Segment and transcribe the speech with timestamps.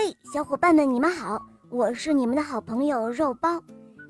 [0.00, 3.60] 嘿，小伙伴们，你们好，我是你们的好朋友肉包。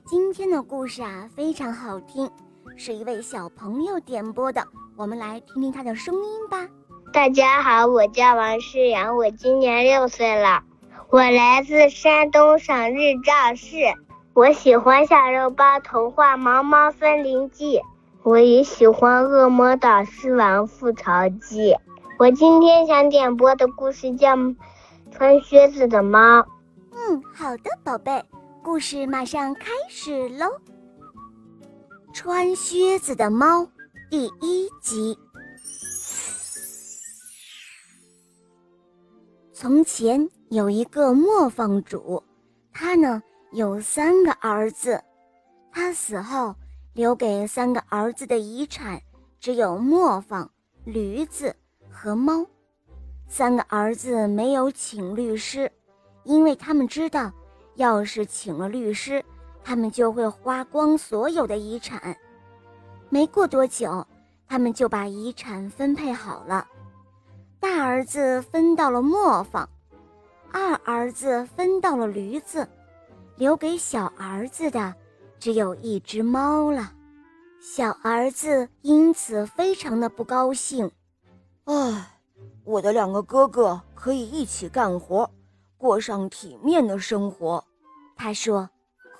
[0.04, 2.30] 今天的故事啊，非常好听，
[2.76, 4.62] 是一位小朋友点播的，
[4.98, 6.68] 我们来听听他的声音吧。
[7.10, 10.62] 大家好，我叫王诗阳，我今年六岁了，
[11.08, 13.76] 我来自山东省日照市，
[14.34, 17.78] 我喜欢小肉包童话《毛毛森林记》，
[18.24, 21.10] 我也喜欢《恶魔岛狮王复仇
[21.40, 21.72] 记》。
[22.18, 24.36] 我今天想点播的故事叫
[25.10, 26.40] 《穿靴子的猫》。
[26.92, 28.24] 嗯，好的，宝贝，
[28.62, 30.46] 故事马上开始喽。
[32.12, 33.68] 穿靴子的猫
[34.10, 35.18] 第一集。
[39.52, 42.22] 从前有一个磨坊主，
[42.72, 43.22] 他呢
[43.52, 45.02] 有三个儿子，
[45.72, 46.54] 他死后
[46.94, 49.00] 留给三个儿子的遗产
[49.40, 50.50] 只有磨坊、
[50.84, 51.54] 驴子。
[51.90, 52.46] 和猫，
[53.28, 55.70] 三个儿子没有请律师，
[56.24, 57.30] 因为他们知道，
[57.74, 59.24] 要是请了律师，
[59.62, 62.16] 他们就会花光所有的遗产。
[63.10, 64.04] 没过多久，
[64.46, 66.66] 他们就把遗产分配好了。
[67.60, 69.68] 大儿子分到了磨坊，
[70.50, 72.66] 二儿子分到了驴子，
[73.36, 74.94] 留给小儿子的
[75.38, 76.92] 只有一只猫了。
[77.60, 80.90] 小儿子因此非常的不高兴。
[81.64, 82.17] 唉，
[82.68, 85.30] 我的两个哥哥可以一起干活，
[85.78, 87.64] 过上体面的生活。
[88.14, 88.68] 他说：“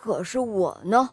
[0.03, 1.09] 可是我呢？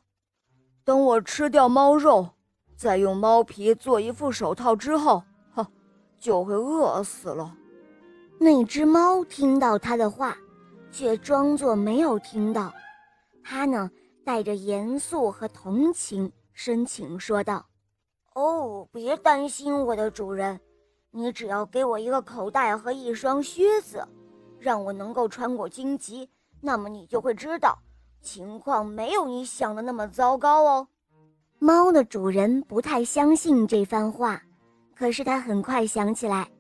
[0.84, 2.28] 等我吃掉猫肉，
[2.76, 5.66] 再用猫皮做一副手套之后，哼，
[6.20, 7.56] 就会饿死了。”
[8.38, 10.38] 那只猫听到他的话，
[10.92, 12.74] 却装作没有听到。
[13.46, 13.90] 他呢，
[14.26, 17.66] 带着严肃和同情，深情说道
[18.36, 20.60] ：“哦，别担心，我的主人。”
[21.18, 24.06] 你只要给我一个口袋和一双靴子，
[24.60, 27.80] 让我能够穿过荆棘，那么你就会知道，
[28.22, 30.86] 情况没有你想的那么糟糕哦。
[31.58, 34.42] 猫的主人不太相信这番话，
[34.94, 36.52] 可是他很快想起来，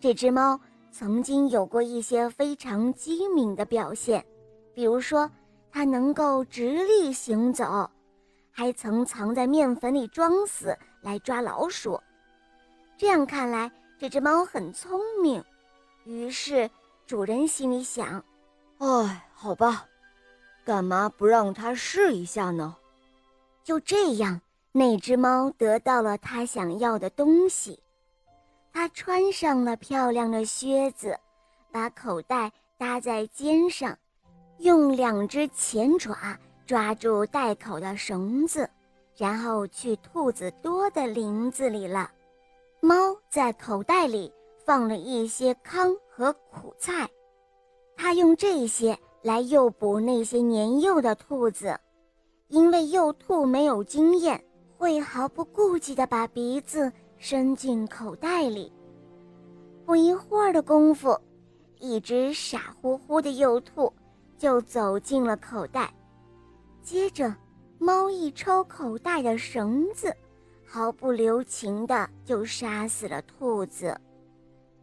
[0.00, 0.58] 这只猫
[0.90, 4.24] 曾经有过一些非常机敏的表现，
[4.72, 5.30] 比如说
[5.70, 7.90] 它能够直立行走，
[8.50, 12.00] 还曾藏在面粉里装死来抓老鼠。
[12.96, 13.70] 这样看来。
[13.98, 15.44] 这只猫很聪明，
[16.04, 16.70] 于是
[17.04, 18.24] 主人心里想
[18.78, 19.86] ：“哎，好吧，
[20.64, 22.76] 干嘛不让它试一下呢？”
[23.64, 27.80] 就这样，那只猫得到了它想要的东西。
[28.72, 31.18] 它穿上了漂亮的靴子，
[31.72, 33.98] 把口袋搭在肩上，
[34.58, 38.70] 用两只前爪抓住袋口的绳子，
[39.16, 42.08] 然后去兔子多的林子里了。
[42.80, 44.32] 猫在口袋里
[44.64, 47.08] 放了一些糠和苦菜，
[47.96, 51.76] 它用这些来诱捕那些年幼的兔子，
[52.46, 54.42] 因为幼兔没有经验，
[54.76, 58.72] 会毫不顾忌地把鼻子伸进口袋里。
[59.84, 61.18] 不一会儿的功夫，
[61.80, 63.92] 一只傻乎乎的幼兔
[64.36, 65.92] 就走进了口袋，
[66.80, 67.34] 接着，
[67.78, 70.14] 猫一抽口袋的绳子。
[70.70, 73.98] 毫不留情的就杀死了兔子，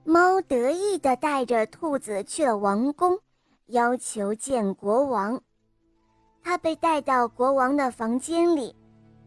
[0.04, 3.20] 猫得意的带着兔子去了王宫，
[3.68, 5.40] 要求见国王。
[6.42, 8.76] 他被带到国王的房间里，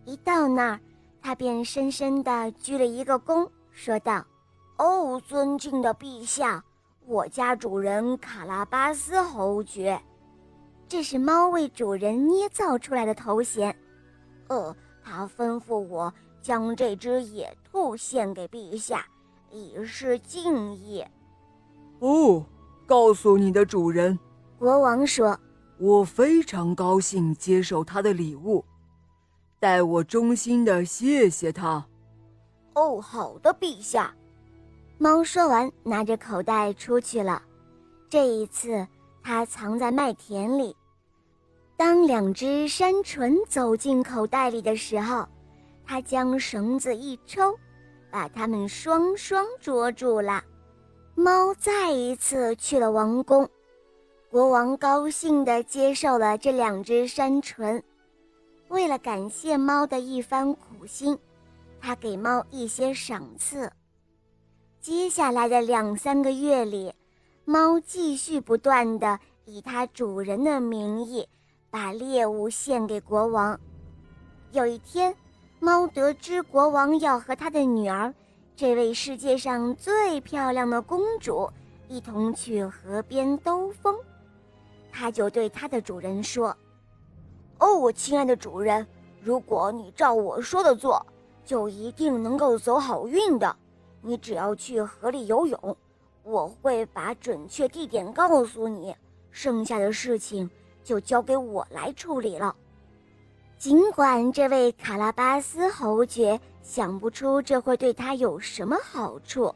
[0.05, 0.81] 一到那儿，
[1.23, 4.27] 他便深深的鞠了一个躬，说道
[4.79, 6.65] ：“哦，尊敬的陛下，
[7.07, 10.01] 我家主人卡拉巴斯侯爵，
[10.89, 13.73] 这是猫为主人捏造出来的头衔。
[14.49, 16.13] 呃，他吩咐我。”
[16.49, 19.05] 将这只野兔献给陛下，
[19.51, 21.05] 以示敬意。
[21.99, 22.43] 哦，
[22.87, 24.19] 告诉你的主人，
[24.59, 25.39] 国王说
[25.77, 28.65] ：“我非常高兴接受他的礼物，
[29.61, 31.85] 代我衷心的谢谢他。”
[32.73, 34.15] 哦，好的，陛下。
[34.97, 37.43] 猫说完，拿着口袋出去了。
[38.09, 38.89] 这一次，
[39.23, 40.75] 它藏在麦田里。
[41.77, 45.29] 当两只山鹑走进口袋里的时候。
[45.89, 47.59] 他将绳子一抽，
[48.11, 50.45] 把它们双双捉住了。
[51.15, 53.49] 猫再一次去了王宫，
[54.31, 57.83] 国王高兴地接受了这两只山鹑。
[58.69, 61.19] 为了感谢猫的一番苦心，
[61.81, 63.73] 他给猫一些赏赐。
[64.83, 66.93] 接下来的两三个月里，
[67.47, 71.27] 猫继续不断地以它主人的名义
[71.71, 73.59] 把猎物献给国王。
[74.53, 75.15] 有一天，
[75.61, 78.15] 猫得知国王要和他的女儿，
[78.55, 81.51] 这位世界上最漂亮的公主，
[81.89, 83.97] 一同去河边兜风，
[84.93, 86.57] 它就对它的主人说
[87.59, 88.87] ：“哦，我亲爱的主人，
[89.21, 91.05] 如果你照我说的做，
[91.45, 93.55] 就一定能够走好运的。
[94.01, 95.77] 你只要去河里游泳，
[96.23, 98.95] 我会把准确地点告诉你，
[99.33, 100.49] 剩下的事情
[100.85, 102.55] 就交给我来处理了。”
[103.59, 109.53] 尽管这位卡拉巴斯侯爵想不出这会对他有什么好处，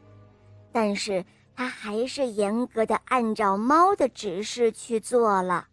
[0.73, 5.69] 但是他还是严格的按照猫的指示去做了。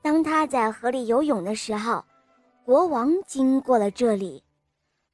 [0.00, 2.04] 当他在河里游泳的时候，
[2.64, 4.44] 国王经过了这里，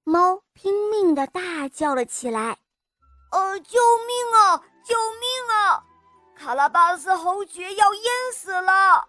[0.04, 2.58] 猫拼命的大叫了起来
[3.32, 4.62] ：“呃，救命啊！
[4.84, 5.82] 救命啊！
[6.36, 9.08] 卡拉巴斯侯爵要淹死了！”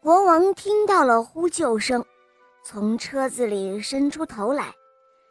[0.00, 2.02] 国王听到了呼救声。
[2.64, 4.72] 从车子里伸出头来，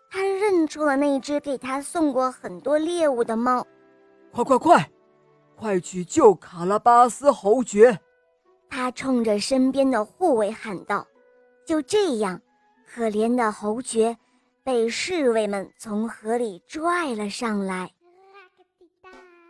[0.09, 3.65] 他认出了那只给他送过很多猎物的猫。
[4.31, 4.91] 快快快，
[5.55, 7.97] 快去救卡拉巴斯侯爵！
[8.69, 11.05] 他冲着身边的护卫喊道。
[11.65, 12.41] 就这样，
[12.85, 14.17] 可怜的侯爵
[14.63, 17.89] 被侍卫们从河里拽了上来。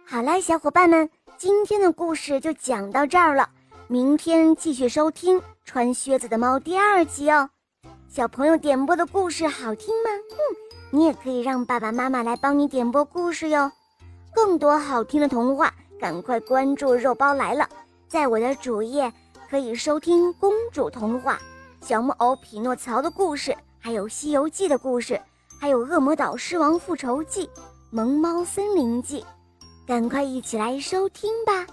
[0.05, 3.49] 好了，小伙伴们，今天的故事就讲到这儿了。
[3.87, 7.49] 明天继续收听《穿靴子的猫》第二集哦。
[8.13, 10.09] 小朋友点播的故事好听吗？
[10.31, 10.37] 嗯，
[10.89, 13.71] 你也可以让爸爸妈妈来帮你点播故事哟。
[14.35, 17.69] 更多好听的童话，赶快关注“肉包来了”。
[18.09, 19.09] 在我的主页
[19.49, 21.39] 可以收听公主童话、
[21.79, 25.17] 小木偶匹诺曹的故事，还有《西游记》的故事，
[25.57, 27.47] 还有《恶魔岛狮王复仇记》
[27.91, 29.21] 《萌猫森林记》，
[29.87, 31.65] 赶快一起来收听吧。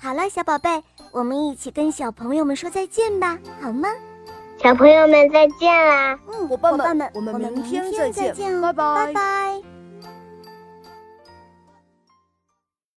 [0.00, 0.82] 好了，小宝贝，
[1.12, 3.88] 我们一起跟小朋友们说再见吧，好吗？
[4.60, 6.18] 小朋友们再见啦！
[6.32, 9.67] 嗯，伙伴们，我们明天再见，见，拜拜，拜拜。